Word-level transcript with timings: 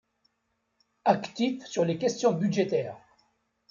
Actif 1.05 1.63
sur 1.67 1.85
les 1.85 1.99
questions 1.99 2.33
budgétaires. 2.33 2.97